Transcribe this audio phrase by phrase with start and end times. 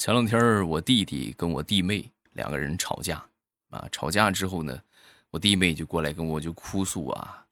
[0.00, 3.22] 前两天我弟弟跟我弟妹两个人吵架，
[3.68, 4.82] 啊，吵架之后呢，
[5.28, 7.46] 我弟妹就过来跟我就哭诉啊，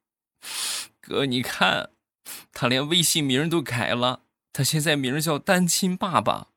[0.99, 1.91] 哥你看，
[2.51, 6.47] 他连微信名都改了，他现在名叫单亲爸爸。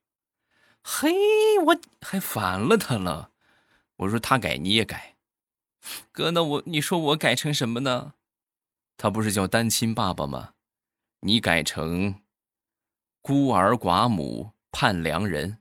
[0.82, 1.12] 嘿，
[1.58, 3.32] 我还烦了他了。
[3.96, 5.16] 我说他改你也改，
[6.10, 8.14] 哥那我你说我改成什么呢？
[8.96, 10.54] 他不是叫单亲爸爸吗？
[11.20, 12.14] 你改成
[13.20, 15.58] 孤儿寡母盼良人。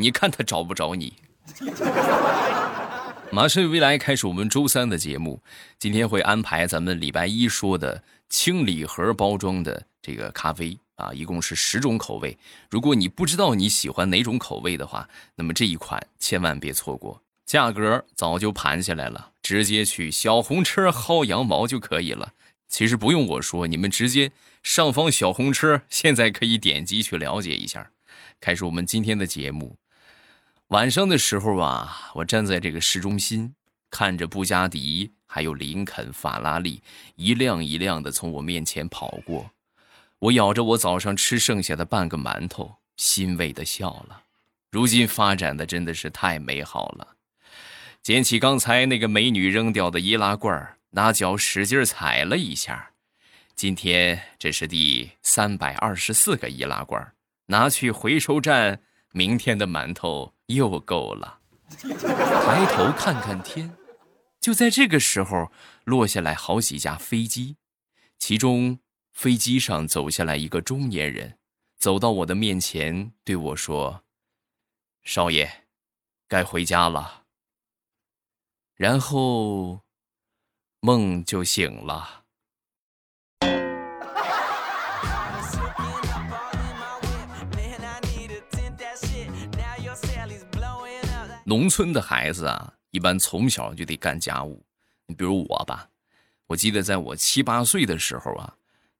[0.00, 1.14] 你看他找不着你。
[3.32, 5.40] 马上未来开始我们周三的节目，
[5.78, 12.36] 今天会安排咱们礼拜一说的轻礼盒包装的这个咖啡啊，一共是十种口味。
[12.68, 17.22] 如果你不知道你喜欢哪种口味的话，那么这一款千万别错过。
[17.46, 22.32] 价格早就盘下来了，直接去小红车薅羊毛就可以了。
[22.68, 24.30] 其实不用我说，你们直接
[24.62, 27.90] 上方小红车，现在可以点击去了解一下。
[28.40, 29.79] 开始我们今天的节目。
[30.70, 33.52] 晚上的时候啊，我站在这个市中心，
[33.90, 36.80] 看着布加迪还有林肯、法拉利
[37.16, 39.50] 一辆一辆的从我面前跑过，
[40.20, 44.22] 我咬着我早上吃剩下的半个馒头，欣慰的笑了。
[44.70, 47.16] 如今发展的真的是太美好了。
[48.00, 52.92] 捡起刚才那个美女扔掉的易拉罐，拿脚使劲踩了一下。
[53.56, 57.12] 今天这是第三百二十四个易拉罐，
[57.46, 58.82] 拿去回收站。
[59.12, 61.40] 明天的馒头又够了。
[61.68, 63.76] 抬头看看天，
[64.40, 65.52] 就在这个时候，
[65.84, 67.56] 落下来好几架飞机，
[68.18, 68.78] 其中
[69.12, 71.38] 飞机上走下来一个中年人，
[71.76, 74.02] 走到我的面前对我说
[75.04, 75.64] ：“少爷，
[76.26, 77.24] 该回家了。”
[78.74, 79.82] 然后，
[80.80, 82.19] 梦就醒了。
[91.50, 94.64] 农村的孩子啊，一般从小就得干家务。
[95.06, 95.88] 你比如我吧，
[96.46, 98.54] 我记得在我七八岁的时候啊，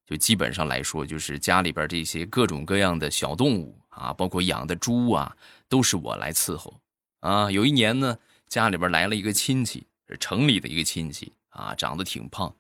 [0.05, 5.33] 就基本上来说，就是家里边这些各种各样的小动物啊，包括养的猪啊，
[5.69, 6.75] 都是我来伺候。
[7.21, 12.53] 啊，有一年呢，家里边来了一个亲戚，是城里的一个亲戚啊，长得挺胖。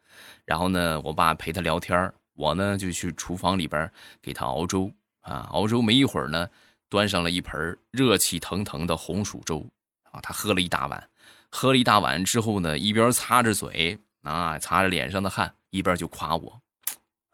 [0.44, 3.90] 然后呢，我爸陪他聊天，我呢就去厨房里边
[4.22, 4.88] 给他熬粥
[5.22, 5.48] 啊。
[5.50, 6.48] 熬粥没一会儿呢，
[6.88, 9.66] 端上了一盆热气腾腾的红薯粥。
[10.10, 11.08] 啊，他喝了一大碗，
[11.48, 16.60] 喝了一大碗之后呢，一边擦着嘴啊，擦着脸上的汗，一边就夸我：“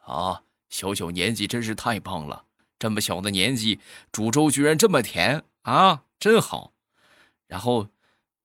[0.04, 2.44] 啊，小小年纪真是太棒了！
[2.78, 3.80] 这么小的年纪
[4.12, 6.74] 煮粥居然这么甜啊，真好。”
[7.48, 7.88] 然后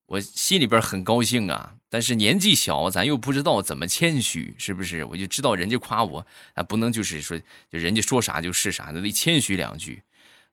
[0.06, 5.04] 我心里边很高兴啊，但是年纪小，咱又不知道怎么谦虚，是不是？
[5.04, 7.38] 我就知道人家夸我啊，不能就是说，
[7.70, 10.02] 就人家说啥就是啥，那得谦虚两句。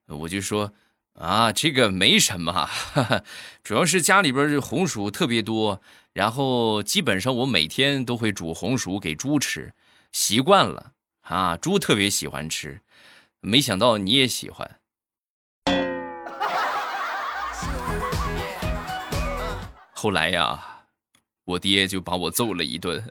[0.05, 0.73] 我就说。
[1.19, 2.69] 啊，这个没什么，
[3.61, 5.81] 主要是家里边这红薯特别多，
[6.13, 9.73] 然后基本上我每天都会煮红薯给猪吃，
[10.13, 10.93] 习惯了
[11.23, 12.79] 啊，猪特别喜欢吃，
[13.41, 14.79] 没想到你也喜欢。
[19.91, 20.85] 后来呀，
[21.43, 23.03] 我爹就把我揍了一顿。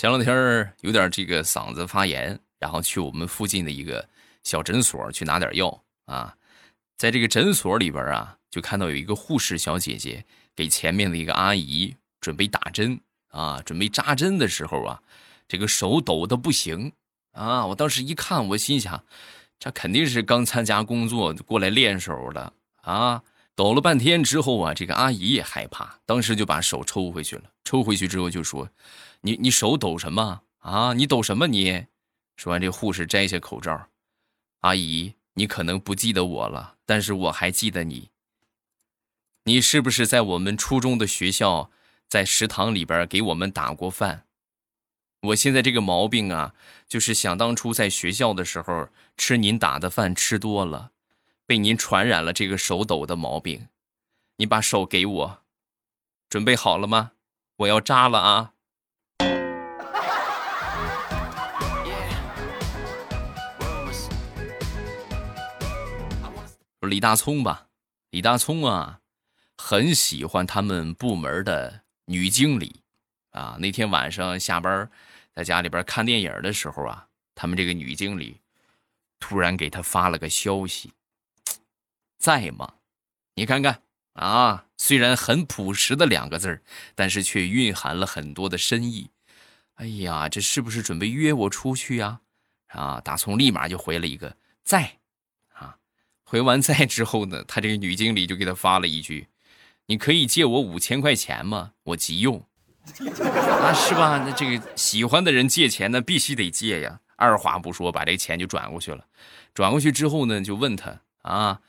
[0.00, 4.08] 前两天有点这个嗓子发炎，然后去我们附近的一个
[4.44, 6.34] 小诊所去拿点药啊，
[6.96, 10.24] 在这个诊所里边啊，就看到有一个护士小姐姐
[10.56, 15.02] 给前面的一个阿姨准备打针啊，准备扎针的时候啊，
[15.46, 16.90] 这个手抖的不行
[17.32, 19.04] 啊，我当时一看，我心想，
[19.58, 22.50] 这肯定是刚参加工作过来练手的
[22.80, 23.22] 啊，
[23.54, 28.66] 抖了半天之后啊，这个阿姨也害怕，当时就把手抽回去了，抽回去之后就说。
[29.22, 30.92] 你你手抖什么啊？
[30.94, 31.46] 你抖什么？
[31.46, 31.86] 你
[32.36, 33.88] 说完，这护士摘下口罩。
[34.60, 38.10] 阿姨，你可能不记得我了，但是我还记得你。
[39.44, 41.70] 你是不是在我们初中的学校，
[42.08, 44.26] 在食堂里边给我们打过饭？
[45.22, 46.54] 我现在这个毛病啊，
[46.88, 50.92] 就是想当初在学校的时候吃您打的饭吃多了，
[51.44, 53.68] 被您传染了这个手抖的毛病。
[54.36, 55.42] 你把手给我，
[56.30, 57.12] 准备好了吗？
[57.56, 58.52] 我要扎了啊！
[66.88, 67.68] 李大聪吧，
[68.08, 69.00] 李大聪啊，
[69.58, 72.80] 很喜欢他们部门的女经理，
[73.32, 74.90] 啊，那天晚上下班，
[75.34, 78.40] 在家里边看电影的时候啊，他们这个女经理
[79.18, 80.94] 突然给他发了个消息，
[82.18, 82.76] 在吗？
[83.34, 83.82] 你看看
[84.14, 86.62] 啊，虽然很朴实的两个字，
[86.94, 89.10] 但是却蕴含了很多的深意。
[89.74, 92.20] 哎呀，这是不是准备约我出去呀？
[92.68, 94.34] 啊，大葱立马就回了一个
[94.64, 94.99] 在。
[96.30, 99.26] 回完 在之后呢，他这个女经理就给他发了一句
[99.86, 101.72] ：“你可以借我五千块钱吗？
[101.82, 102.40] 我急用。
[103.02, 104.22] ”啊，是吧？
[104.24, 107.00] 那这个喜欢的人借钱，那必须得借呀。
[107.16, 109.04] 二话不说，把这钱就转过去了。
[109.52, 111.60] 转过去之后呢，就问他啊，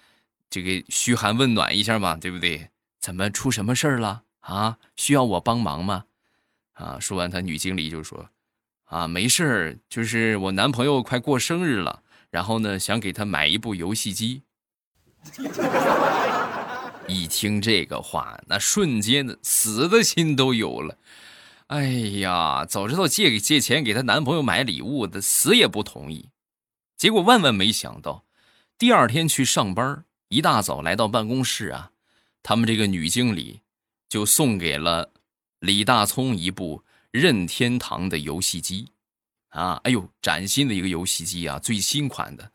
[0.48, 2.70] 这个嘘寒问暖一下嘛，对不对？
[3.00, 4.78] 怎么出什么事儿了啊？
[4.96, 6.06] 需要我帮忙吗？
[6.74, 8.30] 啊，说完，他女经理就说
[8.86, 14.44] ：“啊，没事儿，就是我男朋友快过生日了，然后呢，想给他买一部游戏机。”
[17.08, 20.98] 一听这个话，那瞬间的死的心都有了。
[21.68, 21.84] 哎
[22.20, 26.30] 呀，早知道借给借钱给她男朋友买礼物的，死也不同意。
[26.98, 28.26] 结果万万没想到，
[28.78, 31.92] 第二天去上班，一大早来到办公室啊，
[32.44, 33.62] 他们这个女经理
[34.10, 35.12] 就送给了
[35.60, 38.92] 李大聪一部任天堂的游戏机，
[39.50, 42.52] 啊，哎呦，崭新的一个游戏机啊，最新款的。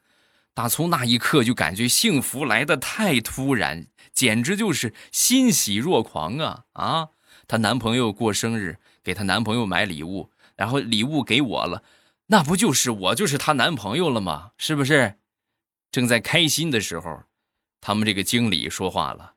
[0.57, 7.09] 大葱那一刻就感觉幸福来的太突然，简直就是欣喜若狂啊啊！
[7.47, 8.79] 她男朋友过生日。
[9.05, 11.85] 给她男朋友买礼物，然后礼物给我了，
[12.27, 14.51] 那不就是我就是她男朋友了吗？
[14.57, 15.19] 是不是？
[15.93, 17.23] 正在开心的时候，
[17.81, 19.35] 他们这个经理说话了：“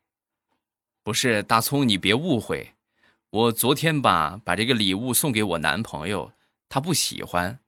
[1.04, 2.74] 不是大葱，你别误会，
[3.30, 6.31] 我昨天吧把这个礼物送给我男朋友，
[6.68, 7.60] 他不喜欢，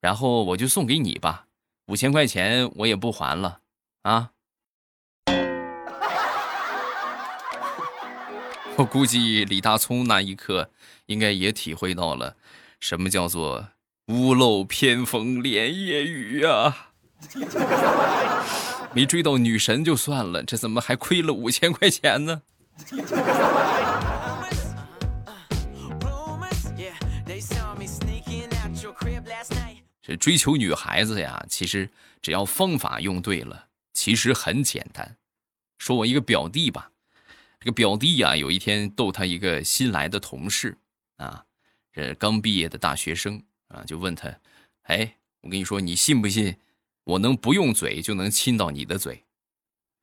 [0.00, 1.47] 然后我就送给你吧，
[1.88, 3.60] 五千块钱我也不还了
[4.02, 4.30] 啊。
[8.76, 10.70] ”我估计李大聪那一刻
[11.06, 12.36] 应该也体会到了，
[12.78, 13.68] 什么叫做
[14.06, 16.90] 屋漏偏逢连夜雨啊！
[18.94, 22.42] 没追到女神就算了，这怎么还亏了五千块钱呢？
[30.08, 31.90] 这追求女孩子呀，其实
[32.22, 35.18] 只要方法用对了，其实很简单。
[35.76, 36.90] 说我一个表弟吧。
[37.60, 40.78] 这个表弟呀，有一天逗他一个新来的同事，
[41.16, 41.44] 啊，
[41.92, 44.34] 这刚毕业的大学生啊，就问他，
[44.84, 46.56] 哎，我跟你说，你信不信，
[47.04, 49.22] 我能不用嘴就能亲到你的嘴？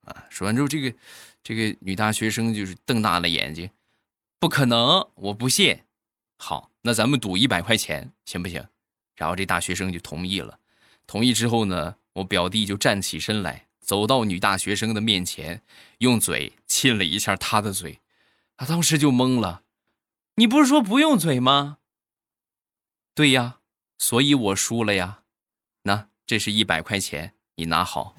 [0.01, 0.95] 啊，说完之后，这个
[1.41, 3.71] 这个女大学生就是瞪大了眼睛，
[4.39, 5.79] 不可能，我不信。
[6.37, 8.63] 好，那咱们赌一百块钱，行不行？
[9.15, 10.59] 然后这大学生就同意了。
[11.07, 13.67] 同意之后呢，我表弟就站起身来。
[13.79, 15.61] 走到女大学生的面前，
[15.99, 17.99] 用嘴亲了一下她的嘴，
[18.57, 19.61] 她当时就懵了。
[20.37, 21.77] 你不是说不用嘴吗？
[23.13, 23.59] 对呀，
[23.99, 25.19] 所以我输了呀。
[25.83, 28.15] 那这是一百块钱，你拿好。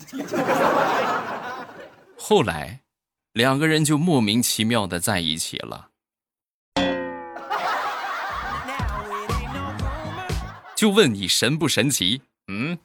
[2.16, 2.82] 后来，
[3.32, 5.90] 两个人就莫名其妙的在一起了。
[10.76, 12.20] 就问你神不神奇？
[12.48, 12.78] 嗯。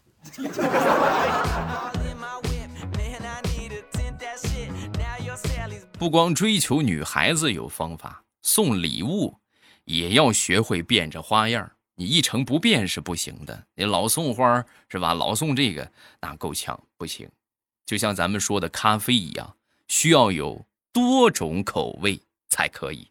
[6.00, 9.38] 不光追求女孩子有方法，送礼物
[9.84, 11.70] 也要学会变着花样。
[11.96, 13.68] 你一成不变是不行的。
[13.76, 15.14] 你老送花是吧？
[15.14, 15.92] 老送这个
[16.22, 17.30] 那够呛，不行。
[17.86, 19.56] 就像咱们说的咖啡一样，
[19.90, 23.10] 需要有多种口味才可以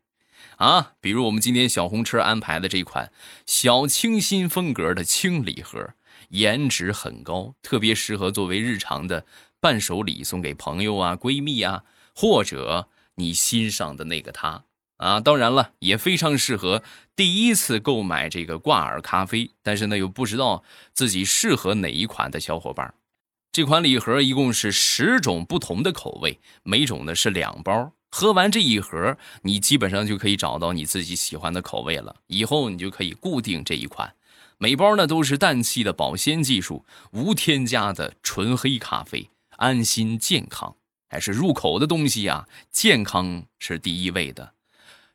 [0.57, 0.93] 啊。
[1.01, 3.13] 比如我们今天小红车安排的这款
[3.47, 5.95] 小清新风格的轻礼盒，
[6.31, 9.25] 颜值很高，特别适合作为日常的
[9.61, 11.85] 伴手礼送给朋友啊、闺蜜啊。
[12.13, 14.65] 或者你心上的那个他
[14.99, 16.83] 啊，当然了，也非常适合
[17.17, 20.63] 第一次购买这个挂耳咖啡，但是呢又不知道
[20.93, 22.93] 自己适合哪一款的小伙伴。
[23.53, 27.93] 这款礼盒一共是十种不同的口味，每种呢是两包。
[28.11, 32.17] 喝完这一盒，你基本上就可以找到你自己喜欢的口味了。
[32.27, 34.15] 以后你就可以固定这一款。
[34.59, 40.77] 每包呢都是氮气的保鲜技术，无添加的纯黑咖啡，安心健康。
[41.09, 44.55] 还是入口的东西呀，健康是第一位的。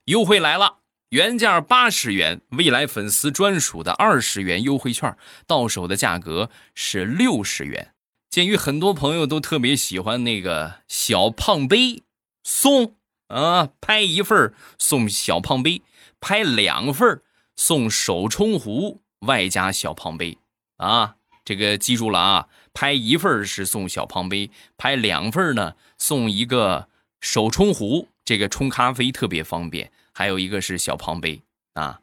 [0.05, 7.93] 优惠来了，原价八十元，未来粉丝专属的二十元优惠券，到手的价格是六十元。
[8.29, 12.03] 鉴于很多朋友都特别喜欢那个小胖杯，
[12.45, 12.95] 送
[13.27, 15.81] 啊，拍一份送小胖杯，
[16.21, 17.23] 拍两份
[17.55, 20.37] 送手冲壶外加小胖杯
[20.77, 22.47] 啊，这个记住了啊。
[22.71, 29.91] 拍一份是送小胖杯，拍两份呢送一个手冲壶，这个冲咖啡特别方便。
[30.13, 31.41] 还有一个是小胖杯
[31.73, 31.99] 啊，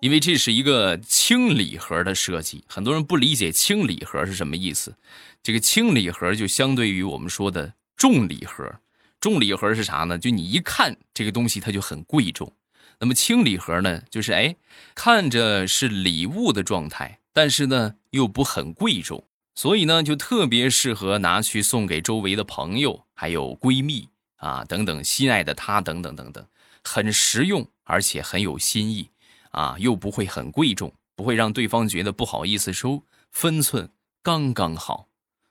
[0.00, 4.96] 因为这是一个轻礼盒的设计，很多人不理解轻礼盒是什么意思。
[5.42, 8.80] 这个轻礼盒就相对于我们说的重礼盒，
[9.20, 10.16] 重礼盒是啥呢？
[10.18, 12.50] 就你一看这个东西，它就很贵重。
[12.98, 14.56] 那么轻礼盒呢，就是哎，
[14.94, 26.42] 看着是礼物的状态，但是呢又不很贵重，所以呢就特别适合拿去送给周围的朋友，还有闺蜜啊等等心爱的他等等等等，
[26.82, 29.10] 很实用，而且很有新意
[29.50, 33.90] 啊，又不会很贵重，不会让对方觉得不好意思收，分寸
[34.22, 35.08] 刚刚好，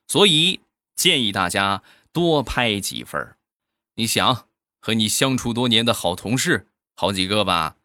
[0.08, 0.62] 所以
[0.96, 3.36] 建议大家多拍几份
[3.96, 4.48] 你想
[4.80, 6.68] 和你相处多年的好同事。
[6.96, 7.78] 好几个吧，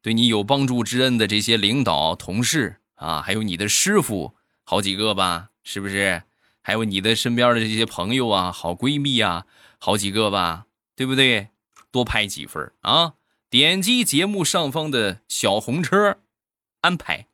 [0.00, 6.22] 对你有帮助之恩的这些领导、同事啊，还有你的师傅，好几个吧，是不是？
[6.62, 9.46] 还有你的身边的这些朋友啊、好闺蜜啊，
[9.78, 11.48] 好几个吧，对不对？
[11.90, 13.14] 多拍几份啊！
[13.48, 16.18] 点击节目上方的小红车，
[16.82, 17.26] 安排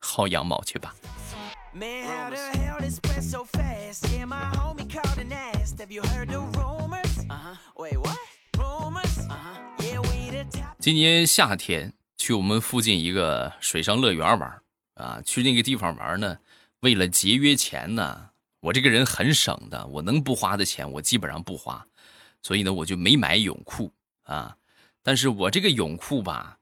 [0.00, 0.94] 薅羊毛去吧。
[10.84, 14.60] 今年夏天去我们附近一个水上乐园玩
[14.96, 16.36] 啊，去那个地方玩呢，
[16.80, 18.28] 为了节约钱呢，
[18.60, 21.86] 我这个人很省的，我能不花的钱我基本上不花，
[22.42, 23.90] 所以呢我就没买泳裤
[24.24, 24.54] 啊。
[25.02, 26.58] 但是我这个泳裤吧，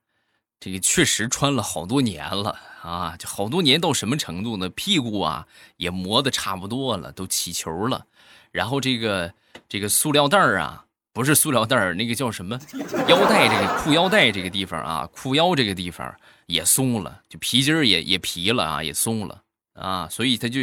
[0.60, 4.68] 这个确实穿了好多年了啊，就好多年到什么程度呢？
[4.68, 5.48] 屁股啊
[5.78, 8.06] 也磨得差不多了，都起球了，
[8.52, 9.34] 然后这个
[9.68, 10.86] 这个塑料袋啊。
[11.12, 12.58] 不是塑料袋儿，那个叫什么
[13.06, 13.46] 腰带？
[13.46, 16.14] 这个裤腰带这个地方啊，裤腰这个地方
[16.46, 19.42] 也松了，就皮筋儿也也皮了啊，也松了
[19.74, 20.60] 啊，所以它就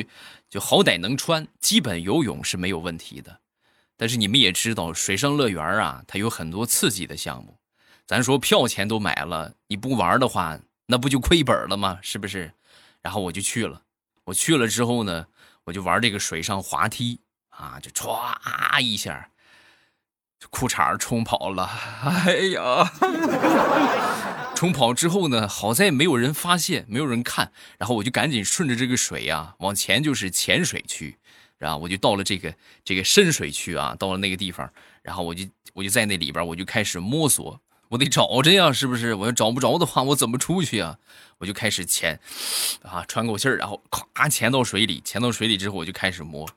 [0.50, 3.40] 就好歹能穿，基本游泳是没有问题的。
[3.96, 7.56] 但是你们也知道，水上乐园啊，它有很多刺激的项目，
[8.08, 12.00] 咱说票钱都买了，你不玩的话，那不就亏本了吗？
[12.02, 12.52] 是不是？
[13.02, 13.84] 然后我就去了，
[14.24, 15.28] 我去了之后呢，
[15.66, 19.30] 我就玩这个水上滑梯啊，就歘一下。
[20.50, 21.70] 裤衩冲跑了，
[22.26, 22.92] 哎呀！
[24.56, 31.18] 冲跑之后呢，好在没有人发现，没有人看，然后我就赶紧顺着这个水呀往前，就是浅水区，
[31.58, 32.54] 然后我就到了这个
[32.84, 34.70] 这个深水区啊，到了那个地方，
[35.02, 39.14] 然后我就我就在那里边，我就开始摸索，我得找着呀，是不是？
[39.14, 40.98] 我要找不着的话，我怎么出去啊？
[41.38, 42.20] 我就开始潜，
[42.82, 43.82] 啊，喘口气儿，然后
[44.14, 46.50] 咵潜到水里，潜到水里之后，我就开始摸，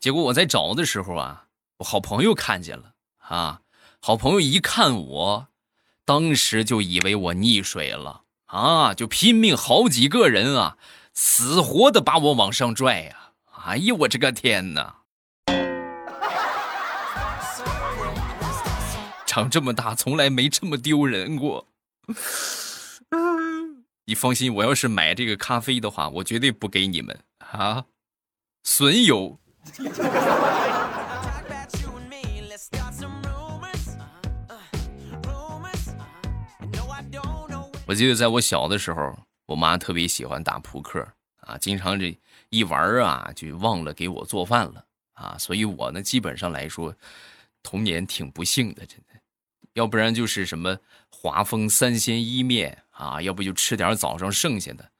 [0.00, 1.44] 结果我在找的时候啊，
[1.78, 2.95] 我好朋友看见了。
[3.28, 3.60] 啊，
[4.00, 5.48] 好朋友一看我，
[6.04, 10.78] 当时就以为我溺水了啊，就拼命好几个人啊，
[11.12, 13.32] 死活的把我往上拽呀！
[13.64, 14.98] 哎呀，我这个天哪！
[19.26, 21.66] 长这么大从来没这么丢人过。
[24.04, 27.86] 你放心，我要是买这个咖啡的话，我绝对不给你们啊，
[28.62, 29.40] 损友。
[37.86, 39.16] 我记得在我小的时候，
[39.46, 41.06] 我妈特别喜欢打扑克
[41.42, 46.92] 啊，经常这一玩啊，就忘了给我做饭了啊，所以我呢，基本上来说，
[47.62, 49.20] 童年挺不幸的，真的，
[49.74, 50.76] 要不然就是什么
[51.10, 54.90] 华丰三鲜伊面啊，要不就吃点早上剩下的。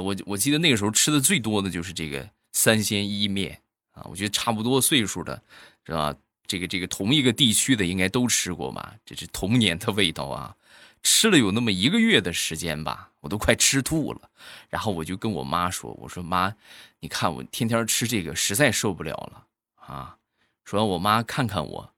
[0.00, 5.42] 我我记得那个时候吃的最多的就是这个三鲜伊面啊，我觉得差不多岁数的，
[5.84, 6.14] 是吧？
[6.46, 10.54] 这个这个同一个地区的应该都吃过吧，这是童年的味道啊。
[11.02, 14.30] 吃了有那么一个月的时间吧，我都快吃吐了。
[14.68, 16.54] 然后我就跟我妈说：“我说妈，
[17.00, 19.44] 你看我天天吃这个，实在受不了了
[19.76, 20.16] 啊！”
[20.64, 21.92] 说完，我妈看看我，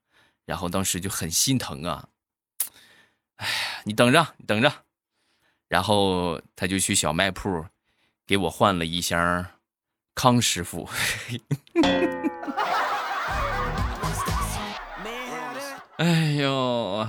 [0.44, 2.08] 然后当时就很心疼啊。
[3.36, 3.52] 哎呀，
[3.84, 4.72] 你等着，你等着。
[5.68, 7.66] 然后他就去小卖铺，
[8.26, 9.46] 给我换了一箱
[10.14, 10.88] 康师傅。
[15.96, 17.06] 哎呦！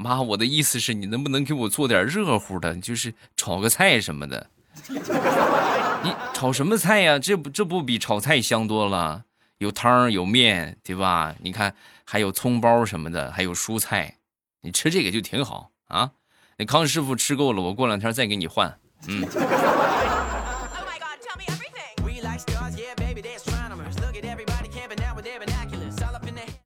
[0.00, 4.48] 妈，我的意思是你能不能给我做点热乎的，就是炒个菜什么的。
[4.88, 7.18] 你炒什么菜呀？
[7.18, 9.24] 这不这不比炒菜香多了？
[9.58, 11.34] 有汤有面，对吧？
[11.42, 14.16] 你看还有葱包什么的，还有蔬菜，
[14.62, 16.12] 你吃这个就挺好啊。
[16.56, 18.74] 那康师傅吃够了，我过两天再给你换。
[19.06, 19.28] 嗯。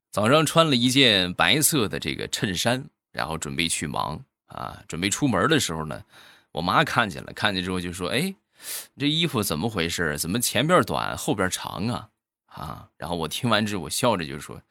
[0.09, 2.85] 早上穿了一件白色的这个衬衫。
[3.15, 6.03] 然后准备去忙啊，准备出门的时候呢，
[6.51, 8.35] 我妈看见了，看见之后就说：“哎，
[8.97, 10.19] 这衣服怎么回事？
[10.19, 12.09] 怎么前边短后边长啊？”
[12.47, 14.61] 啊，然后我听完之后，我笑着就说：“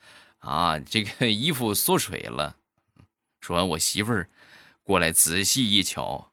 [0.41, 2.57] 啊，这个衣服缩水了。”
[3.41, 4.29] 说完，我媳妇儿
[4.83, 6.33] 过来仔细一瞧，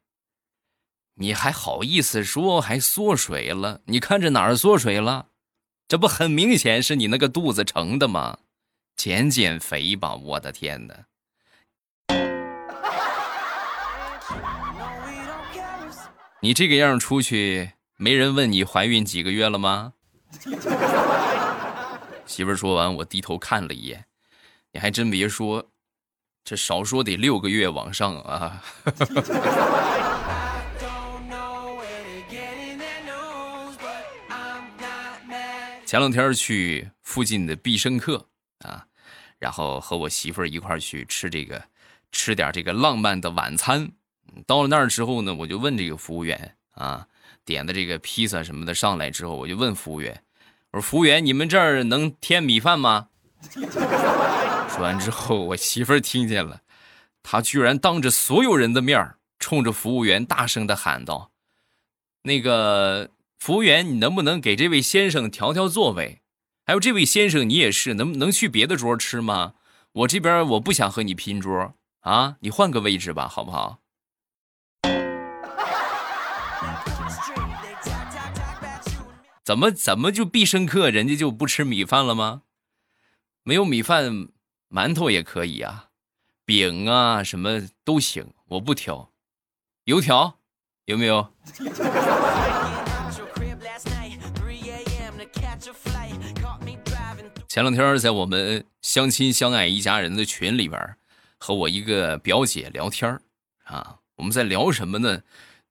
[1.15, 3.79] 你还好意思说还缩水了？
[3.85, 5.27] 你看这哪儿缩水了？
[5.87, 8.39] 这不很明显是你那个肚子成的吗？
[8.97, 10.15] 减减肥吧！
[10.15, 11.05] 我的天哪！
[16.43, 19.93] 你这个样出去，没人问你怀孕几个月了吗？
[22.25, 24.05] 媳妇儿说完，我低头看了一眼，
[24.71, 25.69] 你还真别说，
[26.43, 28.63] 这少说得六个月往上啊！
[35.85, 38.25] 前两天去附近的必胜客
[38.65, 38.87] 啊，
[39.37, 41.63] 然后和我媳妇儿一块儿去吃这个，
[42.11, 43.91] 吃点这个浪漫的晚餐。
[44.45, 47.05] 到了那儿之后呢，我就问这个服务员啊，
[47.45, 50.23] 点的这个披萨什么的上来之后，我就问服务员，
[50.71, 53.09] 我说：“服务员，你们这儿能添米饭吗？”
[54.69, 56.61] 说完之后，我媳妇儿听见了，
[57.23, 61.31] 她居然当着所有人的面，冲着服务员大声的喊道
[62.23, 63.09] ：“那个。”
[63.41, 66.21] 服务员，你能不能给这位先生调调座位？
[66.63, 69.55] 还有这位先生，你也是，能能去别的桌吃吗？
[69.93, 73.80] 我这边我不想和你拼桌啊，你换个位置吧，好不好？
[79.43, 82.43] 怎么怎么就必胜客人家就不吃米饭了吗？
[83.43, 84.27] 没有米饭，
[84.69, 85.89] 馒头也可以啊，
[86.45, 89.09] 饼啊什么都行，我不挑。
[89.85, 90.37] 油条
[90.85, 91.27] 有没有？
[97.47, 100.95] 前两天在我们相亲相爱一家人的群里边，
[101.37, 103.19] 和我一个表姐聊天
[103.63, 105.21] 啊，我们在聊什么呢？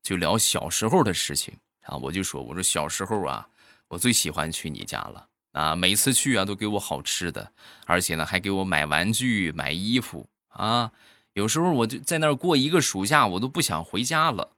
[0.02, 1.96] 就聊小时候的事情啊。
[1.96, 3.48] 我就说，我说小时候啊，
[3.90, 7.52] 我最喜欢去你家了啊，每次去啊都给我好吃的，
[7.86, 10.92] 而且呢还给我买玩具、买衣服啊。
[11.32, 14.52] 有时候我就在那儿过一个暑假，我都不想回家了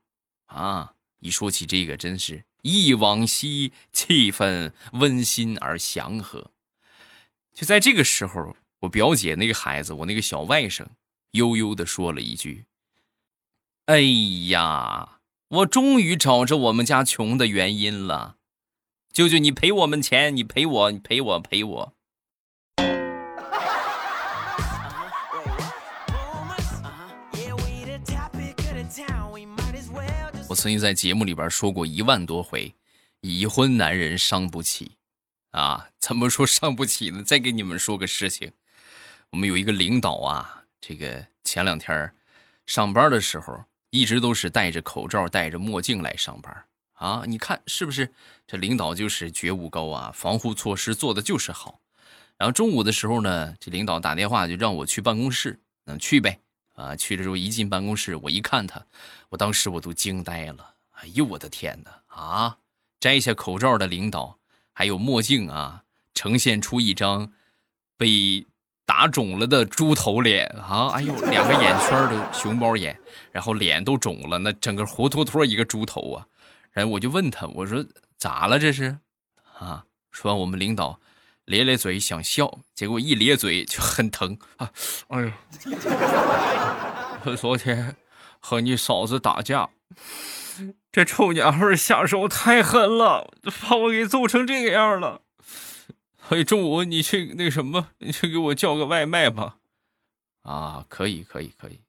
[0.45, 0.93] 啊。
[1.19, 6.51] 一说起这个，真是忆往昔，气氛温馨而祥和。
[7.53, 10.85] 就在这个时候，我表姐那个孩子，我那个小外甥，
[11.31, 12.65] 悠悠的说了一句
[13.85, 14.01] ：“哎
[14.49, 18.35] 呀，我终于找着我们家穷的原因了，
[19.13, 21.93] 舅舅，你赔我们钱，你赔我，你赔我，赔我。
[30.49, 32.73] ”我曾经在节目里边说过一万多回，
[33.21, 34.93] 已婚男人伤不起。
[35.51, 37.21] 啊，怎么说伤不起呢？
[37.21, 38.51] 再给你们说个事情，
[39.29, 42.15] 我们有一个领导啊，这个前两天
[42.65, 47.23] 上班的时候，一直都是戴着口罩、戴着墨镜来上班啊。
[47.25, 48.13] 你看是不是？
[48.47, 51.79] 这领导就是觉悟高啊，防护措施做的就是好。
[52.37, 56.39] 然后中午的时候呢，这领导打电话就让我去办公室，嗯，去呗。
[56.75, 58.83] 啊，去的时候一进办公室，我一看他，
[59.29, 60.73] 我当时我都惊呆了。
[60.93, 62.01] 哎呦，我的天哪！
[62.07, 62.57] 啊，
[62.99, 64.39] 摘下口罩的领导。
[64.75, 65.83] 还有墨镜啊，
[66.15, 67.31] 呈现出一张
[67.95, 68.47] 被
[68.87, 70.89] 打肿了的猪头脸啊！
[70.93, 72.99] 哎呦，两个眼圈的熊猫眼，
[73.31, 76.27] 然后脸都肿了，那整个活脱脱一个猪头啊！
[76.73, 77.85] 然后我就问他，我说
[78.17, 78.97] 咋了这是？
[79.57, 80.99] 啊，说完我们领导
[81.45, 84.71] 咧咧嘴想笑，结果一咧嘴就很疼啊！
[85.07, 85.31] 哎
[87.23, 87.95] 呦，昨天
[88.39, 89.69] 和你嫂子打架。
[90.91, 93.31] 这臭娘们下手太狠了，
[93.61, 95.21] 把我给揍成这个样了。
[96.19, 99.57] 嘿，中午你去那什么，你去给我叫个外卖吧。
[100.43, 101.81] 啊，可以，可以，可以。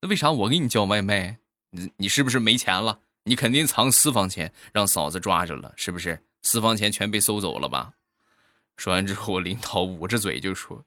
[0.00, 1.38] 那为啥我给你叫外卖？
[1.70, 3.00] 你你是不是没钱了？
[3.28, 6.22] 你肯定藏私房钱，让嫂子抓着了，是不是？
[6.42, 7.94] 私房钱全被搜走了吧？
[8.76, 10.84] 说完之后，我领导捂着嘴就说：“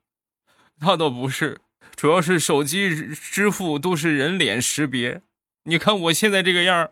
[0.80, 1.60] 那倒不是，
[1.97, 5.21] 主要是手机支付都是人脸识别。
[5.63, 6.91] 你看我现在这个样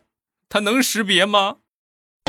[0.49, 1.59] 他能识别吗？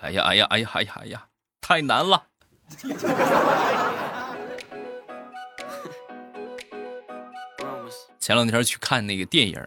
[0.00, 1.28] 哎呀哎呀哎呀哎呀哎呀，
[1.60, 2.26] 太难了！
[8.24, 9.62] 前两天去看那个电影，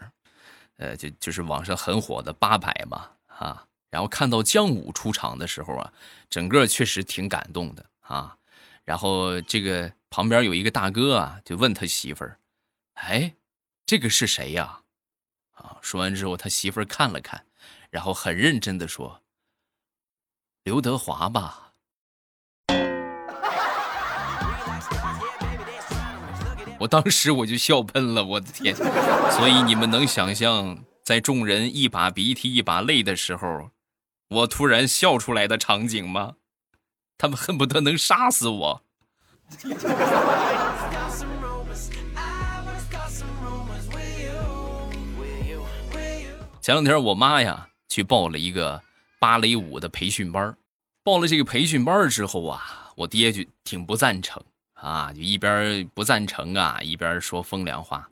[0.78, 5.93] 呃，就就是网上很火的《八佰》嘛，啊，然后看到姜武出场的时候啊，
[6.28, 8.36] 整个确实挺感动的啊。
[8.84, 12.39] 然后这个旁边有一个大哥啊，就问他媳妇儿
[12.96, 13.36] ：“哎。”
[13.86, 14.82] 这个是谁呀？
[15.52, 15.78] 啊！
[15.84, 17.46] 说完之后，他媳妇儿看了看，
[17.91, 19.22] 然后很认真的说
[20.65, 21.66] ：“刘德华吧。”
[26.80, 28.76] 我当时我就笑喷了，我的天！
[28.76, 33.72] 所以你们能想象，在众人一把鼻涕一把泪的时候，
[34.30, 36.34] 我突然笑出来的场景吗？
[37.18, 38.84] 他们恨不得能杀死我。
[46.62, 48.80] 前两天我妈呀去报了一个
[49.20, 50.56] 芭蕾舞的培训班
[51.02, 54.44] 报了这个培训班之后啊，我爹就挺不赞成
[54.80, 58.10] 啊，就一边不赞成啊，一边说风凉话。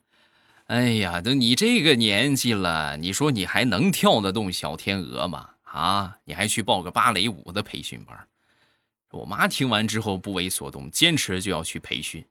[0.65, 5.51] 哎呀，都你这个年纪了，你说你还能跳得动小天鹅吗？
[5.63, 8.27] 啊，你还去报个芭蕾舞的培训班？
[9.11, 12.25] 我妈听完之后不为所动，坚持就要去培训。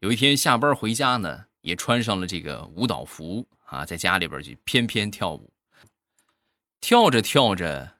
[0.00, 5.52] 有一天下班回家呢，也穿上了这个舞蹈服啊，在家里边就翩翩跳舞。
[6.80, 7.94] 跳着跳着，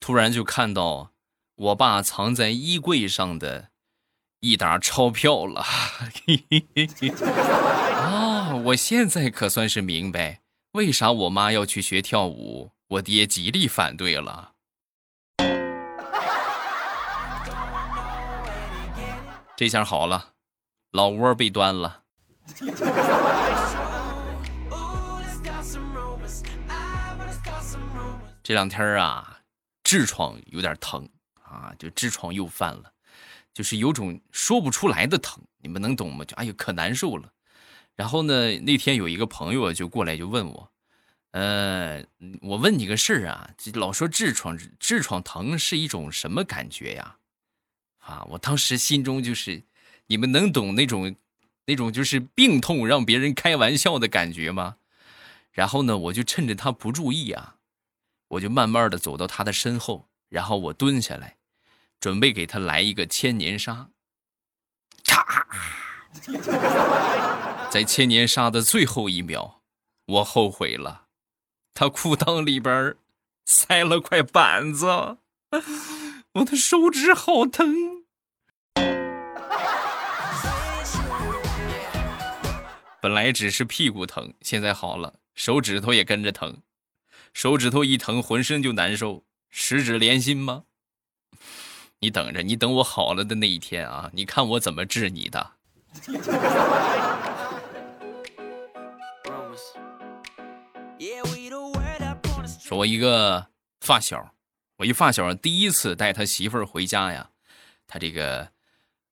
[0.00, 1.12] 突然就看到
[1.54, 3.68] 我爸藏在衣柜上的
[4.40, 5.62] 一沓钞票了。
[7.96, 10.40] 啊， 我现在可算是明白，
[10.72, 14.52] 为啥我妈要去学跳舞，我爹极力反对了。
[19.56, 20.30] 这下好了，
[20.92, 22.02] 老窝被端了。
[28.42, 29.40] 这两天啊，
[29.84, 31.06] 痔疮有点疼
[31.42, 32.90] 啊，就痔疮又犯了，
[33.60, 36.24] 就是有种说不出来的疼，你们能懂吗？
[36.24, 37.30] 就哎呦，可难受了。
[37.94, 40.70] 然后呢，那天有一个朋友就过来就问我，
[41.32, 42.02] 呃，
[42.40, 47.16] 我问你个事儿啊，老说痔疮，痔疮疼是一种什么感觉呀？
[47.98, 49.62] 啊，我当时心中就是，
[50.06, 51.14] 你们能懂那种，
[51.66, 54.76] 那种就是病痛让别人开玩笑的感觉吗？
[55.52, 57.56] 然后呢，我就趁着他不注意啊。
[58.28, 61.36] 我就慢慢的走到他的身后，然后我蹲下来，
[62.00, 63.90] 准备给他来一个千年杀。
[65.04, 65.44] 嚓！
[67.70, 69.60] 在千年杀的最后一秒，
[70.06, 71.06] 我后悔了，
[71.74, 72.96] 他裤裆里边
[73.44, 74.86] 塞了块板子，
[76.32, 78.02] 我的手指好疼。
[83.02, 86.62] 本来只是屁股疼，现在好了，手指头也跟着疼。
[87.32, 90.64] 手指头一疼，浑身就难受，十指连心吗？
[92.02, 94.08] 你等着，你等我好了的那一天啊！
[94.14, 95.52] 你看我怎么治你的。
[102.58, 103.46] 说，我一个
[103.82, 104.32] 发小，
[104.78, 107.28] 我一发小第一次带他媳妇儿回家呀，
[107.86, 108.48] 他这个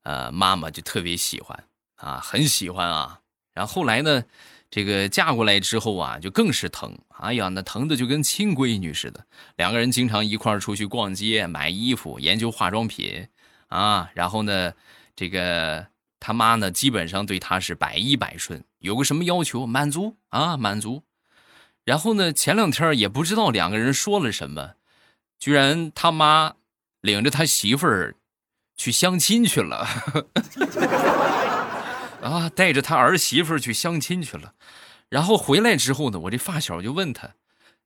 [0.04, 1.62] 呃妈妈就特别喜欢
[1.96, 3.20] 啊，很喜欢啊。
[3.52, 4.24] 然后后来呢？
[4.70, 6.96] 这个嫁过来之后啊，就更是疼。
[7.20, 9.24] 哎呀，那疼的就跟亲闺女似的。
[9.56, 13.28] 两个人经常一块儿出去逛街、买衣服、研究化妆品
[13.68, 14.10] 啊。
[14.14, 14.74] 然后呢，
[15.16, 15.86] 这个
[16.20, 21.02] 他妈呢，基本上对他是百依百顺，有个什么要求满足啊，满足。
[21.84, 24.74] 然后呢，前两天也不知道两个人说了什么，
[25.38, 26.56] 居然他妈
[27.00, 28.16] 领着他媳妇儿
[28.76, 29.88] 去相亲去了。
[32.22, 34.54] 啊，带着他儿媳妇去相亲去了，
[35.08, 37.34] 然后回来之后呢，我这发小就问他：“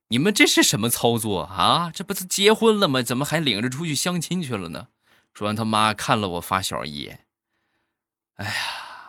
[0.09, 1.91] 你们这是什么操作啊？
[1.93, 3.01] 这不是结婚了吗？
[3.01, 4.87] 怎么还领着出去相亲去了呢？”
[5.33, 7.25] 说完，他妈看了我发小一眼
[8.37, 8.51] ：“哎呀，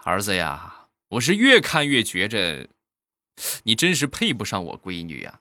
[0.04, 2.68] 儿子呀，我是越看越觉着，
[3.64, 5.40] 你真是配不上我闺女呀。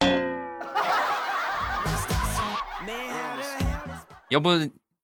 [4.28, 4.50] 要不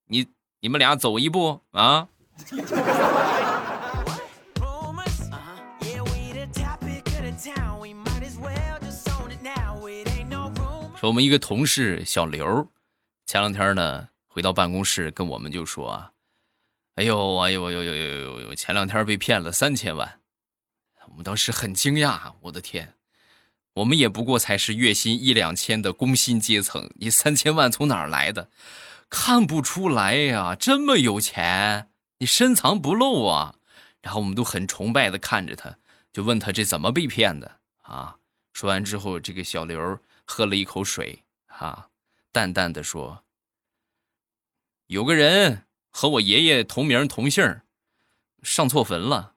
[0.06, 0.26] 你
[0.60, 2.08] 你们俩走一步啊？”
[11.02, 12.70] 说我们一个同事小刘，
[13.26, 16.12] 前两天呢回到办公室跟我们就说啊，
[16.94, 20.20] 哎呦哎呦呦呦呦呦，前两天被骗了三千万，
[21.08, 22.94] 我们当时很惊讶，我的天，
[23.72, 28.48] 我们也不过才是月薪一两千的工薪阶层，你三千万从哪儿来的？
[29.10, 33.56] 看不出来呀，这么有钱，你深藏不露啊！
[34.02, 35.78] 然后我们都很崇拜的看着他，
[36.12, 38.18] 就问他这怎么被骗的啊？
[38.52, 39.98] 说完之后，这个小刘。
[40.24, 41.90] 喝了一口水，哈，
[42.30, 43.24] 淡淡的说
[44.88, 47.60] ：“有个人和我爷爷同名同姓，
[48.42, 49.34] 上错坟了。”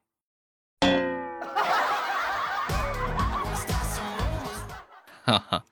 [5.26, 5.66] 哈哈，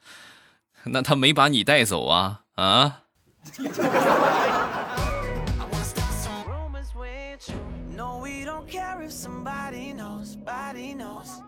[0.86, 2.43] 那他没把你带走啊？
[2.56, 3.04] 啊？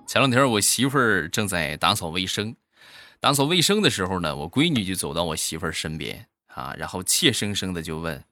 [0.08, 2.56] 前两天我媳妇儿正在打扫卫生。
[3.20, 8.24] 打扫卫生的时候呢，我闺女就走到我媳妇儿身边啊，然后怯生生的就问：“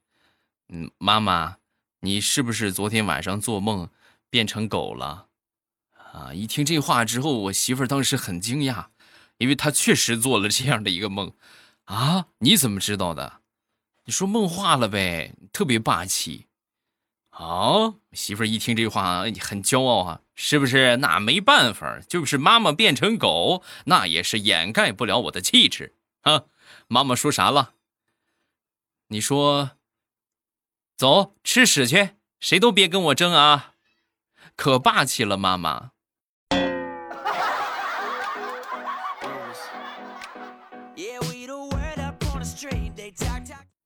[0.68, 1.56] 嗯，妈妈，
[2.00, 3.88] 你是不是昨天晚上做梦
[4.30, 5.26] 变成狗了？”
[6.12, 8.86] 啊，一听这话之后，我媳妇儿当时很惊讶，
[9.38, 11.32] 因为她确实做了这样的一个梦。
[11.86, 13.40] 啊，你怎么知道的？
[14.04, 16.46] 你说梦话了呗，特别霸气。
[17.36, 20.98] 好，媳妇一听这话很骄傲啊，是不是？
[20.98, 26.44] 那没办法，就是妈妈变成狗，那也是掩盖不了我的气质啊。
[26.86, 27.72] 妈妈说啥了？
[29.08, 29.72] 你说，
[30.96, 33.72] 走吃屎去，谁都别跟我争啊！
[34.54, 35.90] 可霸气了，妈妈。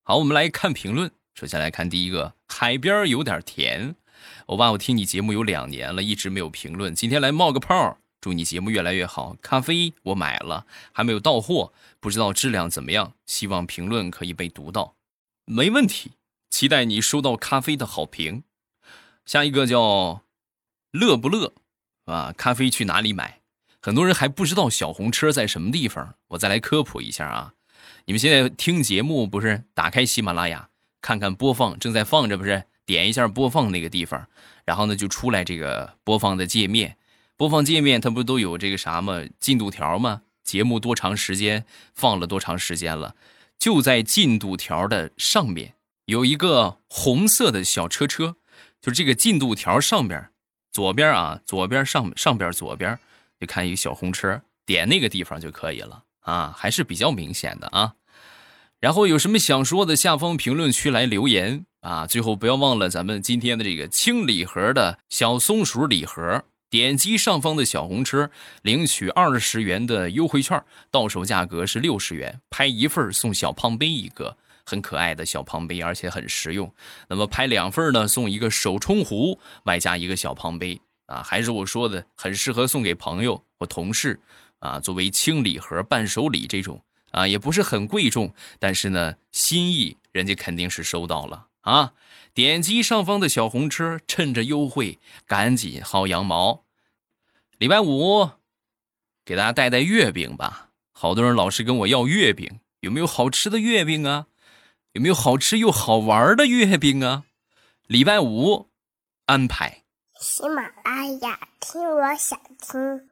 [0.03, 1.11] 好，我们来看评论。
[1.39, 3.95] 首先来看第一个，海边有点甜。
[4.47, 7.97] 欧巴，我听你节目有两年了，一直没有评论，今天来冒个泡。
[8.21, 9.37] 祝你节目越来越好。
[9.41, 13.13] 咖啡我买了，还没有到货，不知道质量怎么样。
[13.25, 14.97] 希望评论可以被读到，
[15.45, 16.15] 没问题。
[16.51, 18.43] 期待你收到咖啡的好评。
[19.25, 20.25] 下一个叫
[20.91, 21.53] 乐不乐
[22.07, 22.35] 啊？
[22.37, 23.43] 咖啡去哪里买？
[23.81, 27.55] 很多人还不知道小红车在什么地方，我再来科普一下啊。
[28.07, 30.68] 你们现在听节目不是打开喜马拉雅，
[31.01, 34.27] 看看播放正在放着，不是点一下播放那个地方，
[34.65, 36.97] 然后呢就出来这个播放的界面。
[37.37, 39.23] 播放界面它不都有这个啥吗？
[39.39, 40.23] 进度条吗？
[40.43, 43.15] 节目多长时间放了多长时间了？
[43.59, 45.75] 就在进度条的上面
[46.07, 48.37] 有一个红色的小车车，
[48.81, 50.31] 就是这个进度条上边，
[50.73, 52.99] 左边啊，左边上上边左边
[53.39, 57.95] 就看一个小红车，点那个地方就可以了啊，还是比较明显的啊。
[58.81, 62.07] 然后有什么想说的，下方评论区来留言啊。
[62.07, 66.45] 最后不要忘了咱们今天的这个清礼盒的小松鼠礼盒。
[66.71, 72.41] 点击上方的小红车，领取二十元的优惠券，到手价格是六十元。
[72.51, 74.37] 拍一份送小胖杯一个，
[74.67, 76.71] 很可爱的小胖杯，而且很实用。
[77.09, 84.21] 那么拍两份呢，送一个手冲壶，外加一个小胖杯啊，还是我说的，很适合送给朋友或同事
[84.59, 86.79] 啊，作为轻礼盒、伴手礼这种
[87.11, 91.95] 啊，也不是很贵重，但是呢，心意人家肯定是收到了啊。
[92.35, 96.65] 点击上方的小红车，趁着优惠赶紧薅羊毛。
[97.59, 98.31] 礼拜五
[99.25, 104.27] 给大家带带月饼吧，好多人老是跟我要月饼，有没有好吃的月饼啊？
[104.93, 107.25] 有没有好吃又好玩的月饼啊？
[107.87, 108.69] 礼拜五
[109.27, 109.83] 安排。
[110.21, 113.09] 喜马拉雅听，我想听。